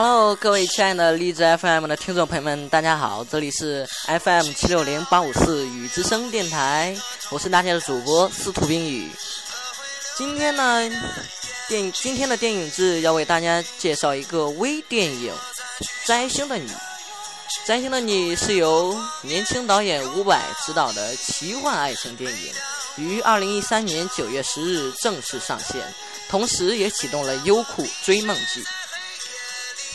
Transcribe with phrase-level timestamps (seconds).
[0.00, 6.96] Hello，各位亲爱的荔枝 FM 的听众朋友们，大家好，这里是 FM 七六零八五四雨之声电台，
[7.30, 9.10] 我是大家的主播司徒冰雨。
[10.16, 10.88] 今天呢，
[11.66, 15.34] 电今天的电影志要为大家介绍一个微电影
[16.06, 16.70] 《摘星的你》。
[17.66, 22.52] 《摘星的你》是由年轻导演伍佰执导的奇幻爱情电影，
[23.04, 25.82] 于二零一三年九月十日正式上线，
[26.28, 28.62] 同时也启动了优酷追梦季。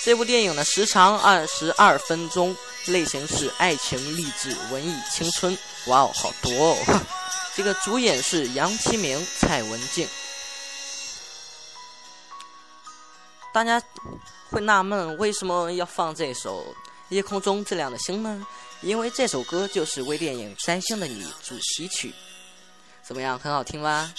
[0.04, 2.54] 这部电影呢，时长二十二分钟，
[2.88, 5.58] 类型是爱情、励志、文艺、青春。
[5.86, 7.02] 哇哦，好多哦！
[7.56, 10.06] 这个主演是杨奇明、蔡文静。
[13.54, 13.82] 大家
[14.50, 16.66] 会纳闷，为什么要放这首
[17.08, 18.46] 《夜空中最亮的星》呢？
[18.82, 22.14] 因为这首歌就是微电影《摘星的你》主题曲。
[23.02, 24.12] 怎么样，很好听吧？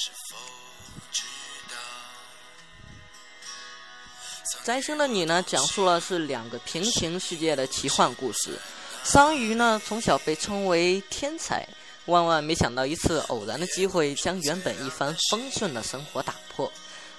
[4.62, 8.58] 摘星的你呢，讲述了是两个平行世界的奇幻故事。
[9.02, 11.66] 桑榆呢，从小被称为天才，
[12.06, 16.70] 万万没想到一次偶然的机会，将原本一帆风顺的生活打破。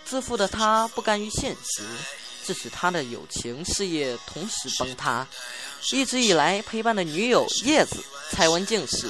[0.04, 1.84] 自负的他不甘于现实，
[2.46, 5.28] 致使他的友情事业同时崩塌。
[5.92, 9.08] 一直以来陪伴的女友叶子蔡文静时，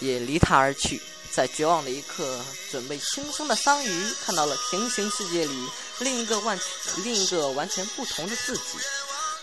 [0.00, 1.00] 也离他而去。
[1.30, 2.40] 在绝望的一刻，
[2.70, 5.68] 准备轻生的桑榆看到了平行世界里
[6.00, 6.58] 另一个完
[7.04, 8.62] 另一个完全不同的自己。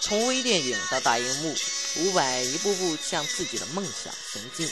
[0.01, 1.55] 从微电影到大荧幕，
[1.97, 4.69] 伍佰一步步向自己的梦想前进。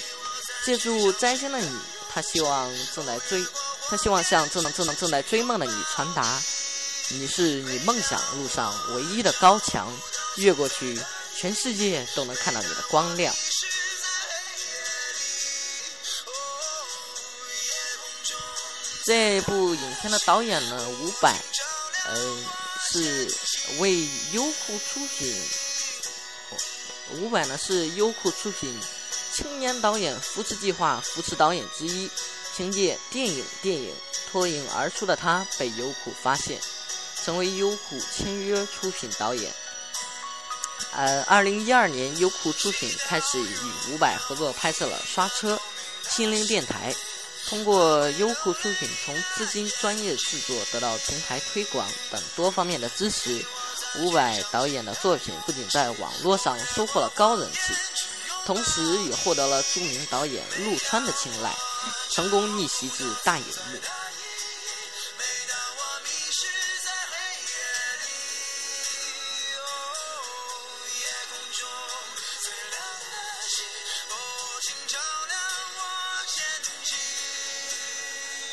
[0.66, 1.80] 借助摘星的你，
[2.12, 3.46] 他希望正在追，
[3.88, 6.42] 他希望向正正正在追梦的你传达：
[7.10, 9.96] 你是你梦想路上唯一的高墙，
[10.36, 11.00] 越过去，
[11.38, 13.34] 全世界都能看到你的光亮。
[19.06, 21.34] 这部影片的导演呢，伍佰，
[22.12, 22.38] 呃，
[22.92, 23.28] 是
[23.80, 25.36] 为优酷出品。
[27.14, 28.80] 伍佰呢是优酷出品
[29.34, 32.10] 青年导演扶持计划扶持导演之一。
[32.56, 33.94] 凭借电影电影
[34.30, 36.60] 脱颖而出的他被优酷发现，
[37.24, 39.54] 成为优酷签约出品导演。
[40.92, 45.56] 呃，二零一二年，优酷出品开始与伍佰合作拍摄了《刷车》
[46.14, 46.94] 《心灵电台》。
[47.50, 53.44] 通过优酷出品，从资金、专业制作得到平台推广等多方面的支持，
[53.98, 57.74] 伍佰导演的作品不仅在网络上收获了高人气，
[58.46, 61.52] 同时也获得了著名导演陆川的青睐，
[62.12, 63.80] 成功逆袭至大荧幕。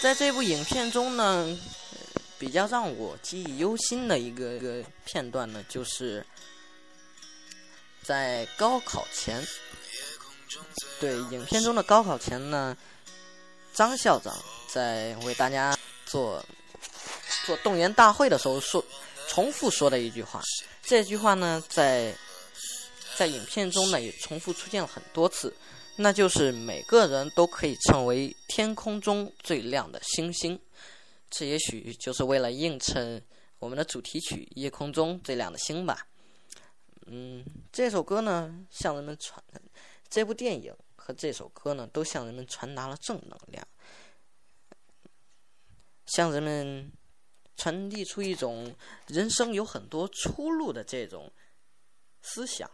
[0.01, 1.59] 在这部影片中呢，
[2.39, 6.25] 比较让我记忆犹新的一个一个片段呢，就是
[8.03, 9.45] 在高考前，
[11.01, 12.77] 对影片中的高考前呢，
[13.73, 14.33] 张校长
[14.69, 16.45] 在为大家做
[17.45, 18.85] 做动员大会的时候说，
[19.29, 20.41] 重复说的一句话。
[20.83, 22.15] 这句话呢，在
[23.17, 25.53] 在影片中呢也重复出现了很多次。
[25.99, 30.61] 那就是每个人都可以成为天空中最亮的星星，
[31.31, 33.23] 这也许就是为了映衬
[33.59, 36.07] 我们的主题曲《夜空中最亮的星》吧。
[37.07, 39.43] 嗯，这首歌呢，向人们传，
[40.11, 43.67] 这部电影和这首歌呢，都向人们传达了正能量，
[46.05, 46.93] 向人们
[47.57, 48.75] 传递出一种
[49.07, 51.33] 人生有很多出路的这种
[52.21, 52.71] 思想。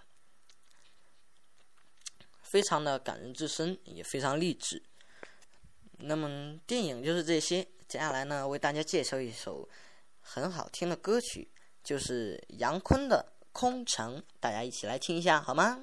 [2.52, 4.82] 非常的感人至深，也非常励志。
[6.00, 9.66] 那么电影就是这些，接下来呢，为大家介绍一首
[10.20, 11.50] 很好听的歌曲，
[11.82, 15.82] 就是杨坤的《空城》，大家一起来听一下好吗？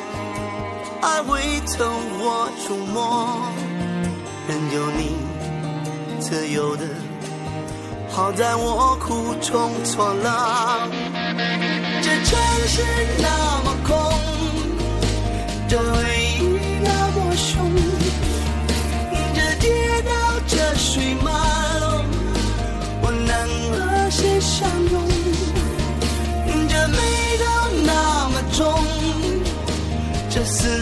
[1.01, 1.87] 爱会从
[2.19, 3.41] 我触摸，
[4.47, 5.17] 任由你
[6.19, 6.85] 自由的，
[8.09, 10.87] 好在我苦中作乐。
[12.03, 12.83] 这城市
[13.17, 13.27] 那
[13.63, 13.93] 么空，
[15.67, 15.85] 这回
[16.39, 16.39] 忆
[16.83, 17.57] 那么凶，
[19.33, 20.11] 这街道
[20.47, 21.31] 这水马
[21.79, 22.05] 龙，
[23.01, 23.29] 我能
[23.73, 25.01] 和谁相拥？
[26.69, 26.97] 这美。
[27.83, 28.83] 那么重，
[30.29, 30.80] 这思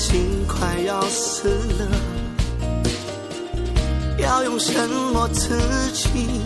[0.00, 1.46] 心快要死
[1.78, 1.86] 了，
[4.16, 5.58] 要用什么刺
[5.92, 6.40] 激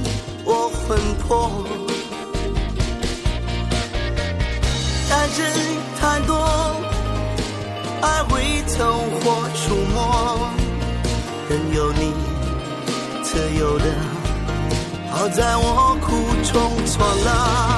[0.44, 1.64] 我魂魄？
[5.08, 5.46] 太真
[6.00, 6.34] 太多，
[8.02, 8.84] 爱会从
[9.22, 10.50] 我触摸，
[11.48, 12.12] 任由你
[13.22, 13.84] 自由的，
[15.12, 16.10] 好在我苦
[16.42, 17.73] 中作乐。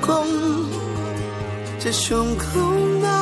[0.00, 0.26] 空
[1.78, 2.46] 这胸口
[3.00, 3.17] 那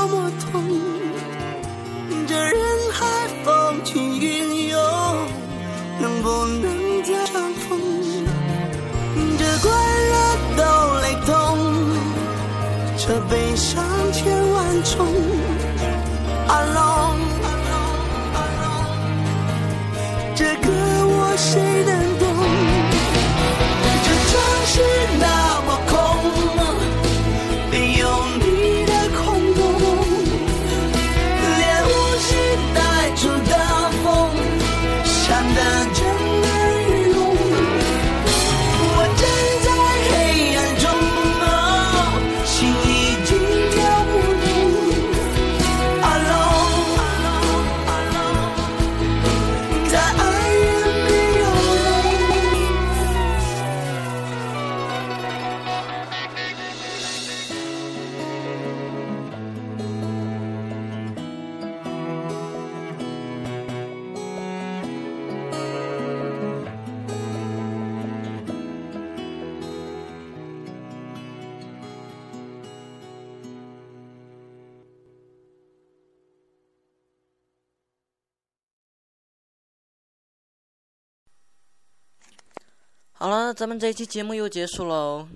[83.19, 85.27] 好了，咱们这一期节目又结束喽。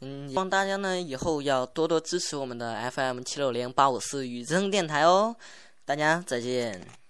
[0.00, 5.34] 嗯，希望大家呢以后要多多支持我们的 FM 七六零八五四雨声电台哦。
[5.86, 7.01] 大家再见。